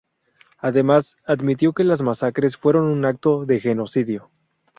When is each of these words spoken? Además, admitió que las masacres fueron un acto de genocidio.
Además, 0.57 1.15
admitió 1.27 1.73
que 1.73 1.83
las 1.83 2.01
masacres 2.01 2.57
fueron 2.57 2.85
un 2.85 3.05
acto 3.05 3.45
de 3.45 3.59
genocidio. 3.59 4.31